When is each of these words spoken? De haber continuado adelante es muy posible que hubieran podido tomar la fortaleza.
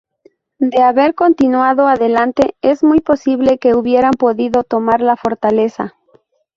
De 0.57 0.81
haber 0.81 1.13
continuado 1.13 1.87
adelante 1.87 2.55
es 2.63 2.81
muy 2.83 3.01
posible 3.01 3.59
que 3.59 3.75
hubieran 3.75 4.13
podido 4.13 4.63
tomar 4.63 4.99
la 4.99 5.15
fortaleza. 5.15 5.93